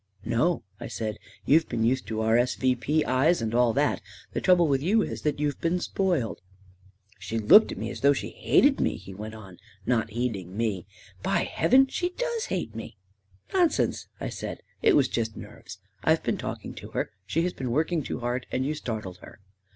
"No," 0.25 0.63
I 0.79 0.87
said;" 0.87 1.19
you've 1.45 1.69
been 1.69 1.83
used 1.83 2.07
to 2.07 2.21
R. 2.21 2.35
S. 2.35 2.55
V. 2.55 2.73
P. 2.75 3.05
eyes 3.05 3.39
and 3.39 3.53
all 3.53 3.71
that 3.73 4.01
The 4.33 4.41
trouble 4.41 4.67
with 4.67 4.81
you 4.81 5.03
is 5.03 5.21
that 5.21 5.39
you've 5.39 5.61
been 5.61 5.79
spoiled." 5.79 6.41
44 7.19 7.19
She 7.19 7.37
looked 7.37 7.71
at 7.71 7.77
me 7.77 7.91
as 7.91 8.01
though 8.01 8.11
she 8.11 8.31
hated 8.31 8.79
me," 8.79 8.97
he 8.97 9.13
went 9.13 9.35
on, 9.35 9.59
not 9.85 10.09
heeding 10.09 10.57
me. 10.57 10.75
u 10.75 10.85
By 11.21 11.43
heaven, 11.43 11.85
she 11.85 12.09
does 12.17 12.45
hate 12.45 12.73
me!" 12.73 12.97
44 13.49 13.59
Nonsense 13.61 14.07
I" 14.19 14.25
I 14.25 14.29
said." 14.29 14.63
It 14.81 14.95
was 14.95 15.07
just 15.07 15.37
nerves. 15.37 15.77
I've 16.03 16.23
been 16.23 16.37
talking 16.39 16.73
to 16.73 16.89
her— 16.97 17.11
she 17.27 17.43
has 17.43 17.53
been 17.53 17.69
working 17.69 18.01
too 18.01 18.21
hard, 18.21 18.47
and 18.51 18.65
you 18.65 18.73
startled 18.73 19.17
her." 19.17 19.39